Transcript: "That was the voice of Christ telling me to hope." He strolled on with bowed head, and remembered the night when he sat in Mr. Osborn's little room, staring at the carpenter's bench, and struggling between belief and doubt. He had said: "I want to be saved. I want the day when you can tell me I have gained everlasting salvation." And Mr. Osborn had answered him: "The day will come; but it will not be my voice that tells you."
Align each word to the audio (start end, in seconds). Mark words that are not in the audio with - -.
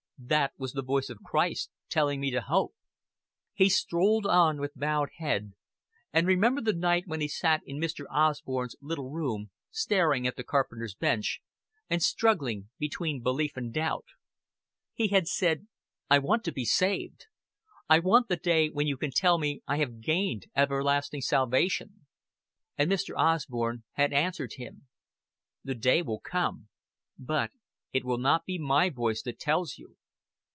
"That 0.23 0.53
was 0.55 0.73
the 0.73 0.83
voice 0.83 1.09
of 1.09 1.23
Christ 1.23 1.71
telling 1.89 2.21
me 2.21 2.29
to 2.29 2.41
hope." 2.41 2.75
He 3.55 3.69
strolled 3.69 4.27
on 4.27 4.59
with 4.61 4.75
bowed 4.77 5.09
head, 5.17 5.53
and 6.13 6.27
remembered 6.27 6.65
the 6.65 6.73
night 6.75 7.07
when 7.07 7.21
he 7.21 7.27
sat 7.27 7.61
in 7.65 7.79
Mr. 7.79 8.05
Osborn's 8.07 8.75
little 8.81 9.09
room, 9.09 9.49
staring 9.71 10.27
at 10.27 10.35
the 10.35 10.43
carpenter's 10.43 10.93
bench, 10.93 11.41
and 11.89 12.03
struggling 12.03 12.69
between 12.77 13.23
belief 13.23 13.57
and 13.57 13.73
doubt. 13.73 14.05
He 14.93 15.07
had 15.07 15.25
said: 15.27 15.65
"I 16.07 16.19
want 16.19 16.43
to 16.43 16.51
be 16.51 16.65
saved. 16.65 17.25
I 17.89 17.97
want 17.97 18.27
the 18.27 18.37
day 18.37 18.69
when 18.69 18.85
you 18.85 18.97
can 18.97 19.09
tell 19.11 19.39
me 19.39 19.63
I 19.67 19.77
have 19.77 20.01
gained 20.01 20.45
everlasting 20.55 21.21
salvation." 21.21 22.05
And 22.77 22.91
Mr. 22.91 23.15
Osborn 23.17 23.85
had 23.93 24.13
answered 24.13 24.53
him: 24.57 24.85
"The 25.63 25.73
day 25.75 26.03
will 26.03 26.19
come; 26.19 26.67
but 27.17 27.49
it 27.91 28.05
will 28.05 28.19
not 28.19 28.45
be 28.45 28.59
my 28.59 28.91
voice 28.91 29.23
that 29.23 29.39
tells 29.39 29.79
you." 29.79 29.97